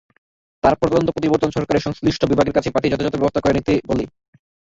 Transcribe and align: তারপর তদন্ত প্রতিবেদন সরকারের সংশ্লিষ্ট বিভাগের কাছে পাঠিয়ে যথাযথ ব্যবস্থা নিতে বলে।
তারপর 0.63 0.87
তদন্ত 0.89 1.09
প্রতিবেদন 1.11 1.49
সরকারের 1.51 1.85
সংশ্লিষ্ট 1.85 2.21
বিভাগের 2.25 2.55
কাছে 2.57 2.69
পাঠিয়ে 2.71 2.91
যথাযথ 2.93 3.15
ব্যবস্থা 3.15 3.55
নিতে 3.57 3.73
বলে। 3.89 4.03